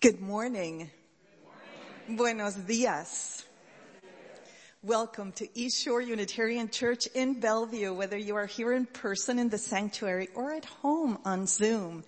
[0.00, 0.90] Good morning.
[2.08, 3.44] Buenos dias.
[4.82, 9.50] Welcome to East Shore Unitarian Church in Bellevue, whether you are here in person in
[9.50, 12.02] the sanctuary or at home on Zoom.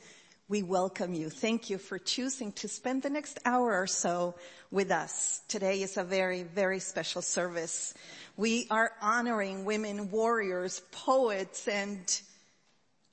[0.48, 1.28] We welcome you.
[1.28, 4.36] Thank you for choosing to spend the next hour or so
[4.70, 5.42] with us.
[5.48, 7.92] Today is a very, very special service.
[8.38, 12.22] We are honoring women warriors, poets, and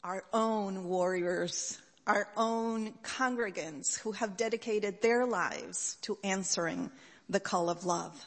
[0.06, 1.78] our own warriors,
[2.10, 6.90] our own congregants who have dedicated their lives to answering
[7.30, 8.26] the call of love.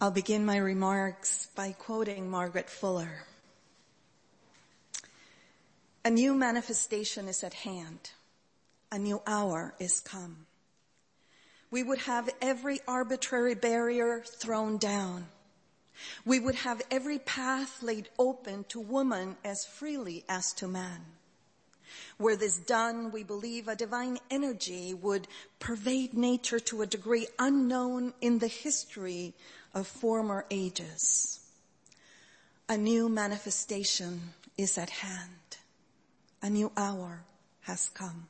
[0.00, 3.24] I'll begin my remarks by quoting Margaret Fuller.
[6.04, 8.12] A new manifestation is at hand.
[8.92, 10.46] A new hour is come.
[11.72, 15.26] We would have every arbitrary barrier thrown down
[16.24, 21.04] we would have every path laid open to woman as freely as to man.
[22.18, 25.28] Were this done, we believe a divine energy would
[25.58, 29.34] pervade nature to a degree unknown in the history
[29.74, 31.40] of former ages.
[32.68, 34.20] A new manifestation
[34.56, 35.58] is at hand.
[36.42, 37.24] A new hour
[37.62, 38.28] has come.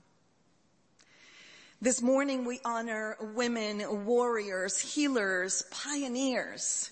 [1.80, 6.90] This morning we honor women, warriors, healers, pioneers,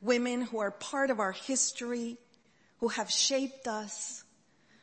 [0.00, 2.18] women who are part of our history,
[2.78, 4.24] who have shaped us,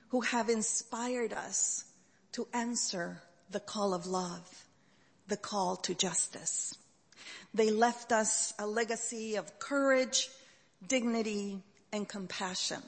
[0.10, 1.86] who have inspired us
[2.34, 4.66] to answer the call of love,
[5.28, 6.76] the call to justice.
[7.54, 10.30] They left us a legacy of courage,
[10.88, 12.82] dignity, and compassion.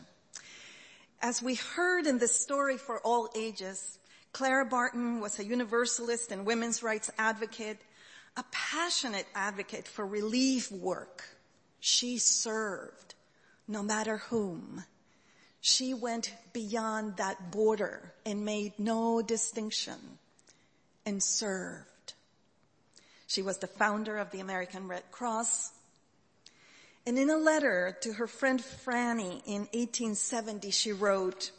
[1.22, 4.00] As we heard in this story for all ages,
[4.34, 7.78] Clara Barton was a universalist and women's rights advocate,
[8.36, 11.24] a passionate advocate for relief work,
[11.86, 13.14] she served
[13.68, 14.84] no matter whom.
[15.62, 20.18] She went beyond that border and made no distinction
[21.06, 22.14] and served.
[23.28, 25.74] She was the founder of the American Red Cross.
[27.06, 31.52] And in a letter to her friend Franny in 1870, she wrote,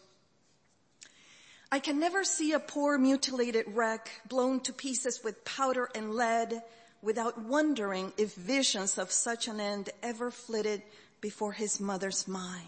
[1.70, 6.62] I can never see a poor mutilated wreck blown to pieces with powder and lead
[7.06, 10.82] without wondering if visions of such an end ever flitted
[11.20, 12.66] before his mother's mind.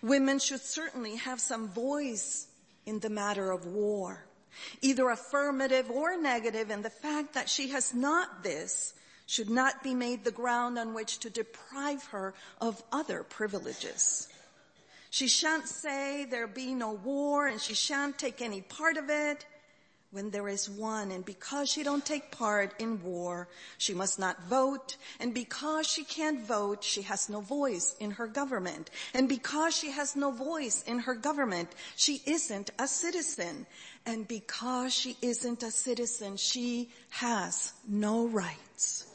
[0.00, 2.46] Women should certainly have some voice
[2.86, 4.24] in the matter of war,
[4.80, 8.94] either affirmative or negative, and the fact that she has not this
[9.26, 14.28] should not be made the ground on which to deprive her of other privileges.
[15.10, 19.44] She shan't say there be no war and she shan't take any part of it
[20.10, 23.46] when there is one and because she don't take part in war,
[23.76, 28.26] she must not vote and because she can't vote, she has no voice in her
[28.26, 28.90] government.
[29.12, 33.66] And because she has no voice in her government, she isn't a citizen.
[34.06, 39.06] And because she isn't a citizen, she has no rights.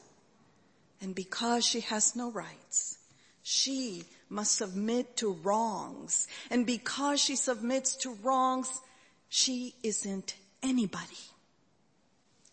[1.01, 2.99] And because she has no rights,
[3.41, 6.27] she must submit to wrongs.
[6.51, 8.79] And because she submits to wrongs,
[9.27, 11.19] she isn't anybody.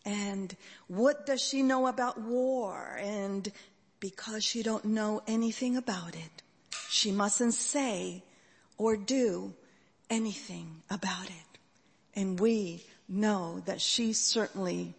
[0.05, 0.55] And
[0.89, 2.99] what does she know about war?
[3.01, 3.51] And
[4.01, 6.43] because she don't know anything about it,
[6.89, 8.23] she mustn't say
[8.79, 9.55] or do
[10.09, 11.59] anything about it.
[12.15, 14.95] And we know that she certainly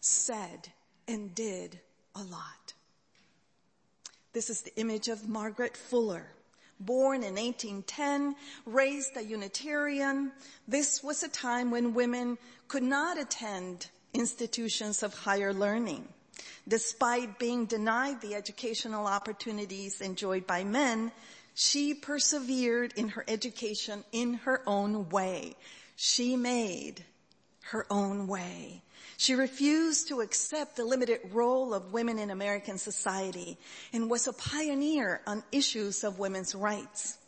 [0.00, 0.68] said
[1.06, 1.78] and did
[2.14, 2.74] a lot.
[4.32, 6.26] This is the image of Margaret Fuller
[6.80, 8.34] born in 1810,
[8.66, 10.32] raised a Unitarian.
[10.66, 16.08] This was a time when women could not attend institutions of higher learning.
[16.66, 21.12] Despite being denied the educational opportunities enjoyed by men,
[21.54, 25.56] she persevered in her education in her own way.
[25.96, 27.04] She made
[27.62, 28.82] her own way.
[29.20, 33.58] She refused to accept the limited role of women in American society
[33.92, 37.18] and was a pioneer on issues of women's rights.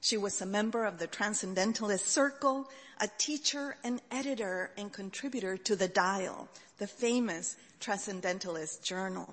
[0.00, 2.68] She was a member of the Transcendentalist Circle,
[3.00, 6.48] a teacher and editor and contributor to The Dial,
[6.78, 9.32] the famous Transcendentalist journal.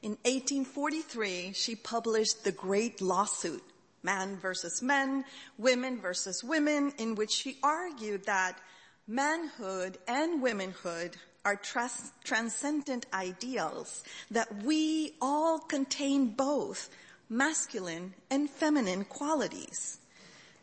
[0.00, 3.64] In 1843, she published The Great Lawsuit,
[4.04, 5.24] Man versus Men,
[5.58, 8.60] Women versus Women, in which she argued that
[9.06, 16.90] manhood and womanhood are trans- transcendent ideals that we all contain both
[17.28, 19.98] masculine and feminine qualities.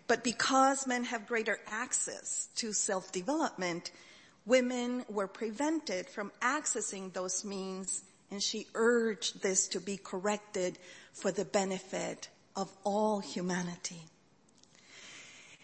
[0.08, 3.92] But because men have greater access to self-development,
[4.46, 10.80] women were prevented from accessing those means and she urged this to be corrected
[11.14, 14.02] for the benefit of all humanity.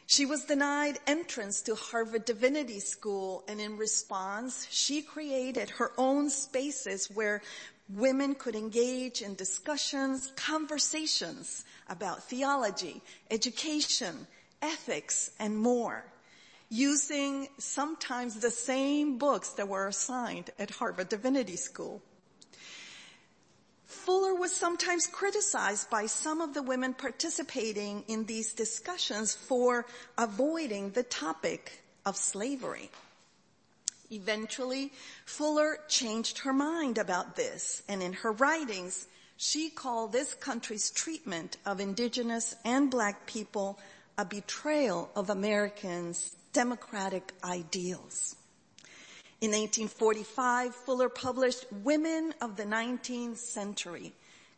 [0.09, 6.31] She was denied entrance to Harvard Divinity School and in response, she created her own
[6.31, 7.43] spaces where
[7.87, 14.25] women could engage in discussions, conversations about theology, education,
[14.63, 16.03] ethics, and more,
[16.69, 22.01] using sometimes the same books that were assigned at Harvard Divinity School.
[23.89, 30.91] Fuller was sometimes criticized by some of the women participating in these discussions for avoiding
[30.91, 32.91] the topic of slavery.
[34.11, 34.93] Eventually,
[35.25, 39.07] Fuller changed her mind about this, and in her writings,
[39.37, 43.79] she called this country's treatment of indigenous and black people
[44.19, 48.35] a betrayal of Americans' democratic ideals.
[49.41, 54.13] In 1845, Fuller published Women of the 19th Century,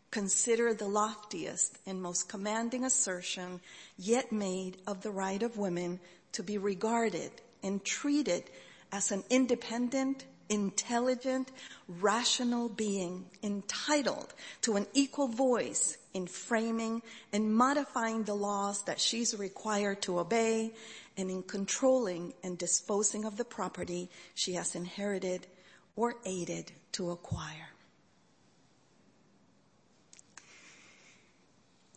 [0.10, 3.62] considered the loftiest and most commanding assertion
[3.95, 6.00] yet made of the right of women
[6.31, 7.31] to be regarded
[7.62, 8.50] and treated
[8.92, 11.52] as an independent, intelligent,
[11.88, 17.02] rational being entitled to an equal voice in framing
[17.32, 20.74] and modifying the laws that she's required to obey
[21.18, 25.48] and in controlling and disposing of the property she has inherited
[25.96, 27.70] or aided to acquire.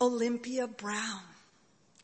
[0.00, 1.22] Olympia Brown.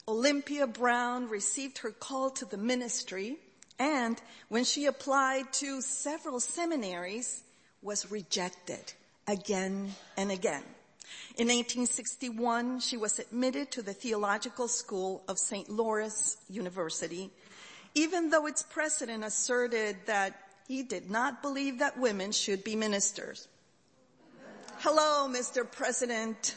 [0.09, 3.39] Olympia Brown received her call to the ministry
[3.81, 7.43] and when she applied to several seminaries
[7.81, 8.93] was rejected
[9.27, 10.63] again and again.
[11.39, 15.71] In 1861, she was admitted to the Theological School of St.
[15.71, 17.31] Louis University,
[17.95, 20.39] even though its president asserted that
[20.69, 23.49] he did not believe that women should be ministers.
[24.81, 25.69] Hello, Mr.
[25.69, 26.55] President.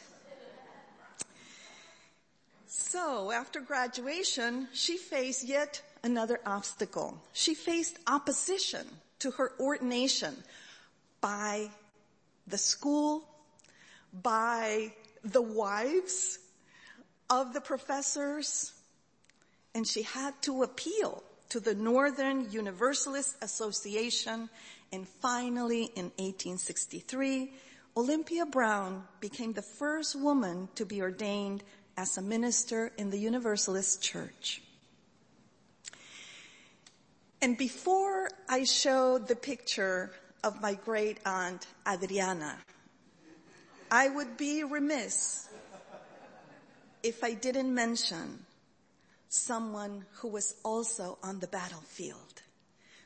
[2.68, 7.22] So after graduation, she faced yet another obstacle.
[7.34, 8.86] She faced opposition
[9.20, 10.36] to her ordination
[11.22, 11.70] by
[12.48, 13.24] the school
[14.22, 14.92] by
[15.24, 16.38] the wives
[17.30, 18.74] of the professors,
[19.74, 24.50] and she had to appeal to the Northern Universalist Association,
[24.92, 27.54] and finally in 1863,
[27.96, 31.64] Olympia Brown became the first woman to be ordained
[31.96, 34.62] as a minister in the Universalist Church.
[37.44, 40.12] And before I show the picture
[40.46, 42.56] of my great aunt Adriana,
[43.92, 45.50] I would be remiss
[47.04, 48.46] if I didn't mention
[49.28, 52.44] someone who was also on the battlefield,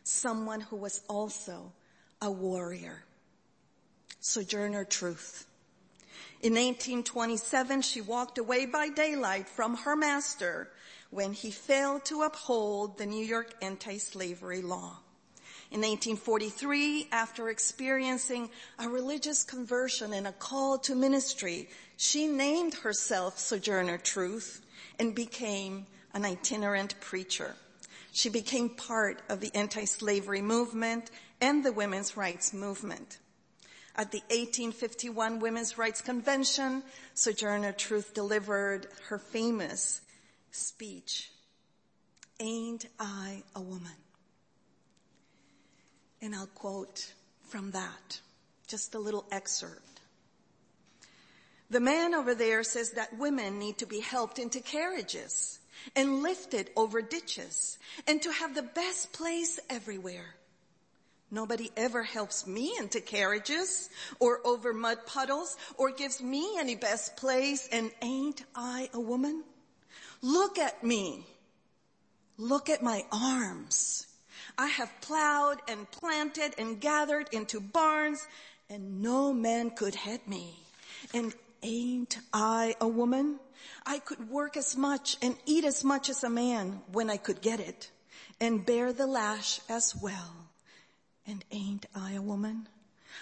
[0.04, 1.72] someone who was also
[2.22, 3.06] a warrior.
[4.20, 5.48] Sojourner Truth.
[6.44, 10.70] In 1827, she walked away by daylight from her master
[11.10, 14.98] when he failed to uphold the New York anti-slavery law.
[15.70, 18.50] In 1843, after experiencing
[18.80, 24.62] a religious conversion and a call to ministry, she named herself Sojourner Truth
[24.98, 27.56] and became an itinerant preacher.
[28.14, 31.12] She became part of the anti-slavery movement
[31.42, 33.18] and the women's rights movement.
[33.96, 36.84] At the 1851 Women's Rights Convention,
[37.14, 40.02] Sojourner Truth delivered her famous
[40.58, 41.32] speech,
[42.40, 43.92] Ain't I a Woman?
[46.22, 47.14] And I'll quote
[47.48, 48.20] from that,
[48.68, 50.02] just a little excerpt.
[51.70, 55.60] The man over there says that women need to be helped into carriages
[55.96, 60.36] and lifted over ditches and to have the best place everywhere.
[61.30, 67.18] Nobody ever helps me into carriages or over mud puddles or gives me any best
[67.18, 69.44] place and ain't I a woman?
[70.22, 71.26] Look at me.
[72.38, 74.08] Look at my arms.
[74.58, 78.28] I have plowed and planted and gathered into barns
[78.70, 80.60] and no man could head me.
[81.14, 81.34] And
[81.64, 83.40] ain't I a woman?
[83.86, 87.42] I could work as much and eat as much as a man when I could
[87.42, 87.90] get it
[88.40, 90.50] and bear the lash as well.
[91.26, 92.68] And ain't I a woman?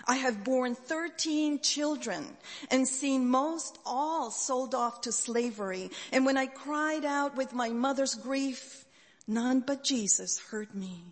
[0.08, 2.26] I have borne 13 children
[2.70, 5.92] and seen most all sold off to slavery.
[6.12, 8.86] And when I cried out with my mother's grief,
[9.28, 11.06] none but Jesus heard me.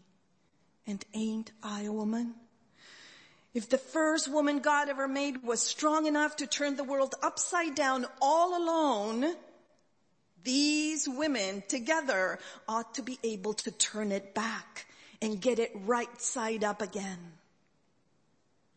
[0.85, 2.35] And ain't I a woman?
[3.53, 7.75] If the first woman God ever made was strong enough to turn the world upside
[7.75, 9.35] down all alone,
[10.43, 14.87] these women together ought to be able to turn it back
[15.21, 17.33] and get it right side up again.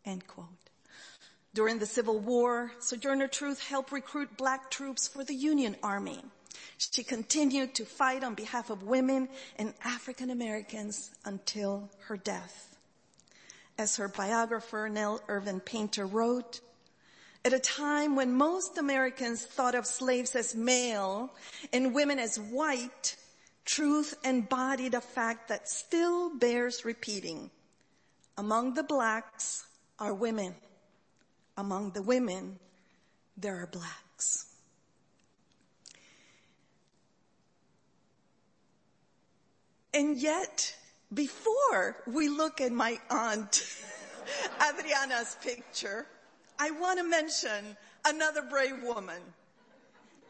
[0.06, 0.46] End quote.
[1.52, 6.22] During the Civil War, Sojourner Truth helped recruit black troops for the Union Army.
[6.78, 12.76] She continued to fight on behalf of women and African Americans until her death.
[13.78, 16.60] As her biographer Nell Irvin Painter wrote,
[17.44, 21.32] at a time when most Americans thought of slaves as male
[21.72, 23.16] and women as white,
[23.64, 27.50] truth embodied a fact that still bears repeating.
[28.36, 29.65] Among the blacks
[29.98, 30.54] are women.
[31.56, 32.58] Among the women,
[33.36, 34.46] there are blacks.
[39.94, 40.76] And yet,
[41.14, 43.64] before we look at my aunt
[44.68, 46.06] Adriana's picture,
[46.58, 49.22] I want to mention another brave woman,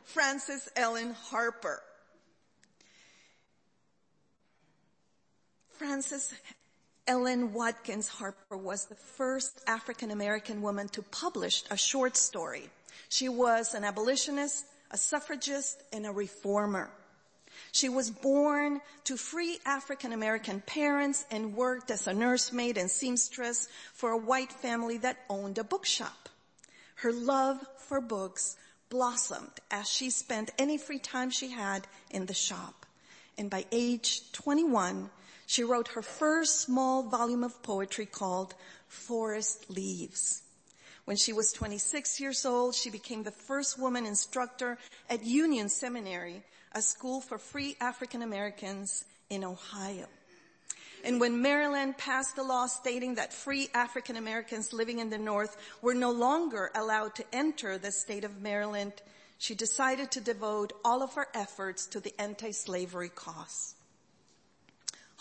[0.04, 1.82] Frances Ellen Harper.
[5.70, 6.32] Frances
[7.06, 12.68] Ellen Watkins Harper was the first African American woman to publish a short story.
[13.08, 16.90] She was an abolitionist, a suffragist, and a reformer.
[17.70, 23.68] She was born to free African American parents and worked as a nursemaid and seamstress
[23.94, 26.28] for a white family that owned a bookshop.
[26.96, 28.56] Her love for books
[28.88, 32.86] blossomed as she spent any free time she had in the shop.
[33.38, 35.10] And by age 21,
[35.46, 38.54] she wrote her first small volume of poetry called
[38.88, 40.42] Forest Leaves.
[41.04, 44.76] When she was 26 years old, she became the first woman instructor
[45.08, 50.06] at Union Seminary, a school for free African Americans in Ohio.
[51.04, 55.56] And when Maryland passed a law stating that free African Americans living in the North
[55.80, 58.92] were no longer allowed to enter the state of Maryland,
[59.38, 63.75] she decided to devote all of her efforts to the anti-slavery cause.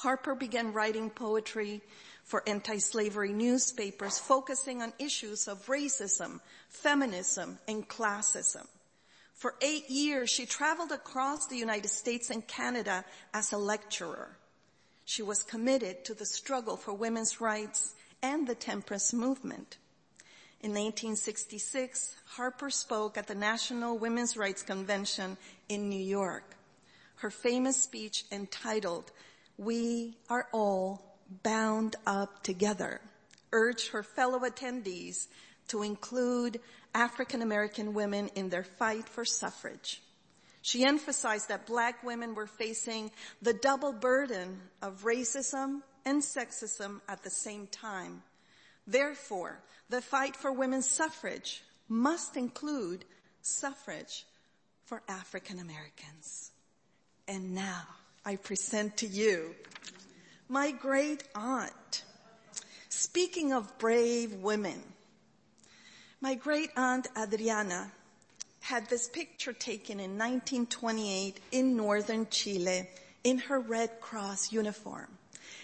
[0.05, 1.81] Harper began writing poetry
[2.24, 8.67] for anti-slavery newspapers focusing on issues of racism, feminism, and classism.
[9.33, 14.38] For eight years, she traveled across the United States and Canada as a lecturer.
[15.05, 19.77] She was committed to the struggle for women's rights and the temperance movement.
[20.62, 25.35] In 1966, Harper spoke at the National Women's Rights Convention
[25.67, 26.55] in New York.
[27.15, 29.12] Her famous speech entitled,
[29.57, 33.00] We Are All Bound Up Together,
[33.51, 35.27] urged her fellow attendees
[35.69, 36.59] to include
[36.93, 40.01] African American women in their fight for suffrage.
[40.62, 47.24] She emphasized that black women were facing the double burden of racism and sexism at
[47.24, 48.24] the same time.
[48.88, 49.59] Therefore,
[49.89, 53.05] the fight for women's suffrage must include
[53.41, 54.25] suffrage
[54.85, 56.51] for African Americans.
[57.27, 57.85] And now
[58.27, 59.53] I present to you
[60.50, 62.03] my great aunt.
[62.89, 64.82] Speaking of brave women,
[66.22, 67.91] my great aunt Adriana
[68.62, 72.89] had this picture taken in 1928 in northern Chile
[73.24, 75.20] in her Red Cross uniform.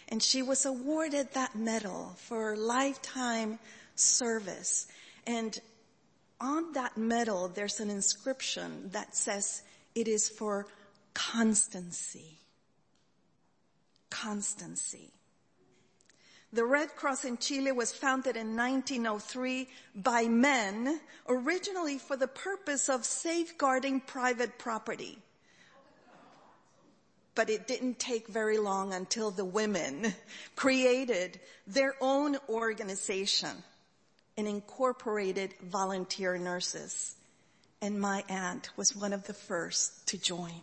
[0.10, 3.58] And she was awarded that medal for lifetime
[3.96, 4.86] service.
[5.26, 5.60] And
[6.40, 9.64] on that medal, there's an inscription that says
[9.96, 10.68] it is for
[11.16, 12.41] constancy.
[14.12, 15.12] Constancy.
[16.54, 22.90] The Red Cross in Chile was founded in 1903 by men, originally for the purpose
[22.90, 25.18] of safeguarding private property.
[27.34, 30.14] But it didn't take very long until the women
[30.58, 33.64] created their own organization
[34.38, 37.16] and incorporated volunteer nurses.
[37.82, 40.62] And my aunt was one of the first to join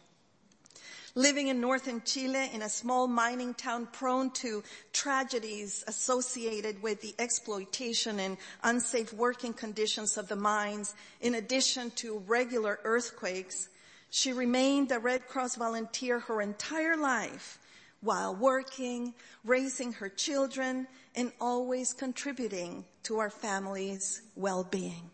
[1.18, 7.12] living in northern Chile in a small mining town prone to tragedies associated with the
[7.18, 13.68] exploitation and unsafe working conditions of the mines, in addition to regular earthquakes,
[14.10, 17.58] she remained a Red Cross volunteer her entire life
[18.00, 19.12] while working,
[19.44, 25.10] raising her children, and always contributing to our family's well-being.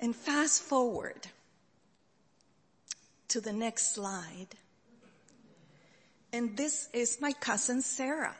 [0.00, 1.26] And fast forward
[3.26, 4.54] to the next slide.
[6.32, 8.36] And this is my cousin Sarah.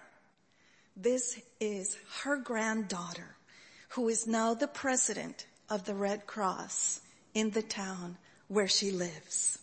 [0.97, 3.37] This is her granddaughter
[3.91, 7.01] who is now the president of the Red Cross
[7.35, 8.19] in the town
[8.49, 9.59] where she lives.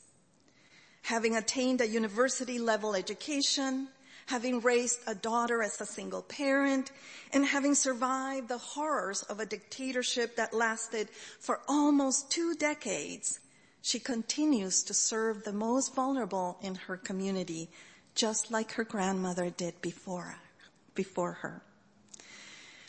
[1.04, 3.90] Having attained a university level education,
[4.26, 6.92] having raised a daughter as a single parent,
[7.32, 13.40] and having survived the horrors of a dictatorship that lasted for almost two decades,
[13.82, 17.70] she continues to serve the most vulnerable in her community
[18.16, 20.38] just like her grandmother did before,
[20.96, 21.62] before her.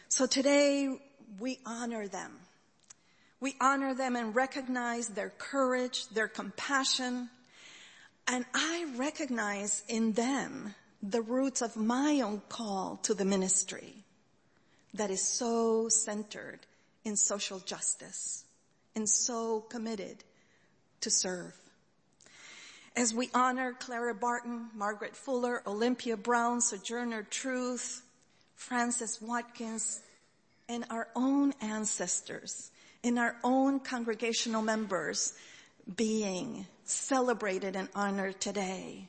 [0.09, 0.99] So today
[1.39, 2.39] we honor them.
[3.41, 7.29] We honor them and recognize their courage, their compassion,
[8.29, 14.05] And I recognize in them the roots of my own call to the ministry
[14.95, 16.61] that is so centered
[17.05, 18.45] in social justice
[18.97, 20.25] and so committed
[21.03, 21.55] to serve.
[22.97, 28.03] As we honor Clara Barton, Margaret Fuller, Olympia Brown, Sojourner Truth,
[28.55, 30.01] Frances Watkins,
[30.67, 32.71] and our own ancestors,
[33.03, 35.35] in our own congregational members
[35.95, 39.09] being celebrated and honored today.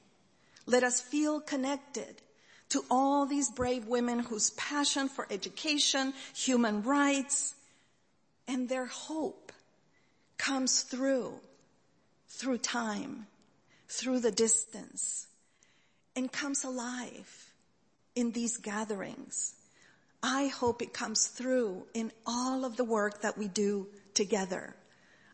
[0.66, 2.22] Let us feel connected
[2.70, 7.56] to all these brave women whose passion for education, human rights,
[8.50, 9.54] and their hope
[10.38, 11.40] comes through,
[12.28, 13.28] through time,
[13.88, 15.28] through the distance,
[16.16, 17.54] and comes alive
[18.16, 19.54] in these gatherings.
[20.22, 24.76] I hope it comes through in all of the work that we do together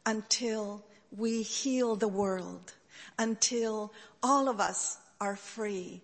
[0.06, 0.84] until
[1.16, 2.74] we heal the world,
[3.18, 6.02] until all of us are free,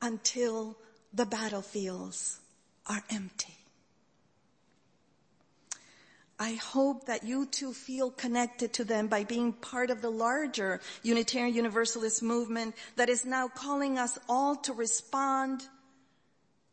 [0.00, 0.76] until
[1.12, 2.40] the battlefields
[2.86, 3.61] are empty.
[6.42, 10.80] I hope that you too feel connected to them by being part of the larger
[11.04, 15.62] Unitarian Universalist movement that is now calling us all to respond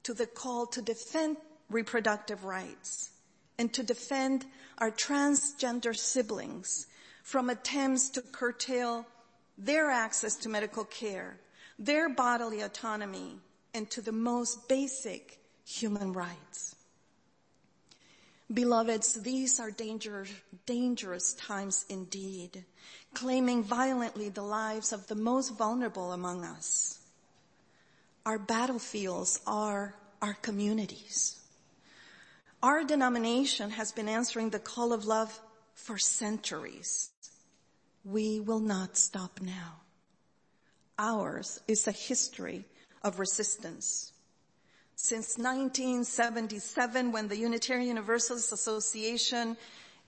[0.02, 1.38] to the call to defend
[1.70, 3.12] reproductive rights
[3.60, 4.44] and to defend
[4.80, 6.88] our transgender siblings
[7.22, 9.06] from attempts to curtail
[9.56, 11.40] their access to medical care,
[11.78, 13.38] their bodily autonomy,
[13.76, 16.76] and to the most basic human rights.
[18.52, 20.32] Beloveds, these are dangerous,
[20.66, 22.66] dangerous times indeed,
[23.14, 27.00] claiming violently the lives of the most vulnerable among us.
[28.26, 31.40] Our battlefields are our communities.
[32.64, 35.40] Our denomination has been answering the call of love
[35.76, 37.12] for centuries.
[38.04, 39.82] We will not stop now.
[40.98, 42.66] Ours is a history
[43.04, 44.12] of resistance.
[45.02, 49.56] Since 1977, when the Unitarian Universalist Association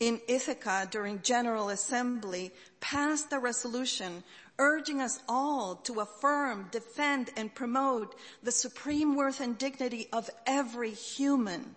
[0.01, 2.51] in Ithaca during General Assembly
[2.81, 4.21] passed a resolution
[4.59, 10.91] urging us all to affirm, defend, and promote the supreme worth and dignity of every
[10.91, 11.73] human.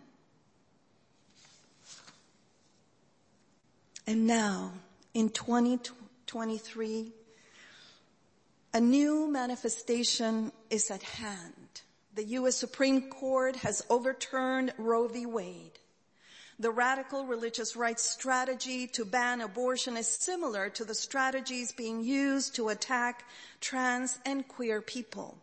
[4.08, 4.72] And now,
[5.14, 7.12] in 2023,
[8.74, 11.63] a new manifestation is at hand.
[12.14, 12.54] The U.S.
[12.54, 15.26] Supreme Court has overturned Roe v.
[15.26, 15.80] Wade.
[16.60, 22.54] The radical religious rights strategy to ban abortion is similar to the strategies being used
[22.54, 23.24] to attack
[23.60, 25.38] trans and queer people.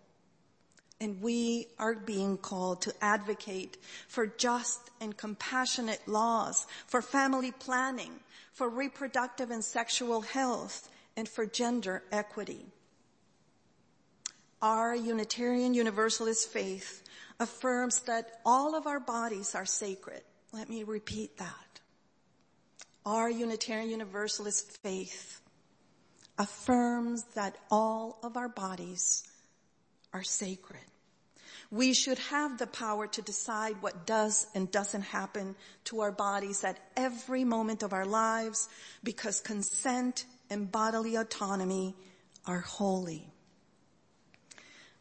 [1.02, 3.76] And we are being called to advocate
[4.08, 8.22] for just and compassionate laws, for family planning,
[8.54, 12.66] for reproductive and sexual health, and for gender equity.
[14.62, 17.04] Our Unitarian Universalist faith
[17.39, 20.21] affirms that all of our bodies are sacred.
[20.54, 21.80] Let me repeat that.
[23.06, 25.41] Our Unitarian Universalist faith
[26.38, 29.24] affirms that all of our bodies
[30.13, 30.82] are sacred.
[31.71, 36.63] We should have the power to decide what does and doesn't happen to our bodies
[36.63, 38.69] at every moment of our lives
[39.04, 41.95] because consent and bodily autonomy
[42.45, 43.31] are holy.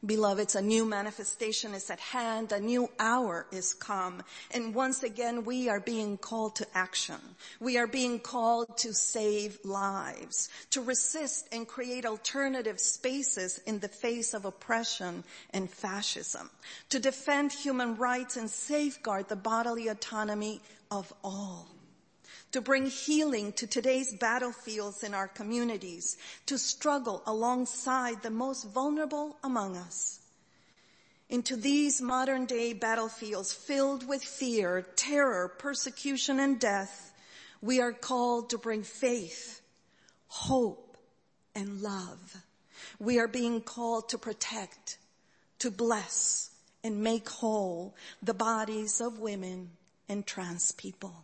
[0.04, 5.44] Beloveds, a new manifestation is at hand, a new hour is come, and once again
[5.44, 7.20] we are being called to action.
[7.60, 13.88] We are being called to save lives, to resist and create alternative spaces in the
[13.88, 16.48] face of oppression and fascism,
[16.88, 21.68] to defend human rights and safeguard the bodily autonomy of all
[22.52, 29.36] to bring healing to today's battlefields in our communities, to struggle alongside the most vulnerable
[29.44, 30.20] among us.
[31.28, 37.12] Into these modern day battlefields filled with fear, terror, persecution, and death,
[37.62, 39.60] we are called to bring faith,
[40.26, 40.96] hope,
[41.54, 42.36] and love.
[42.98, 44.98] We are being called to protect,
[45.60, 46.50] to bless,
[46.82, 49.70] and make whole the bodies of women
[50.08, 51.14] and trans people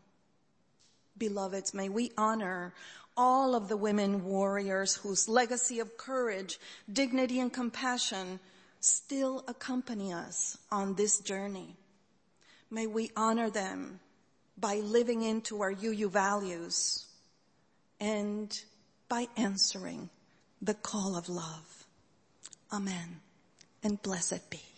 [1.18, 2.72] beloveds, may we honor
[3.16, 6.58] all of the women warriors whose legacy of courage,
[6.92, 8.38] dignity, and compassion
[8.80, 11.76] still accompany us on this journey.
[12.70, 14.00] May we honor them
[14.58, 17.06] by living into our UU values
[18.00, 18.58] and
[19.08, 20.10] by answering
[20.60, 21.86] the call of love.
[22.72, 23.20] Amen.
[23.82, 24.75] And blessed be.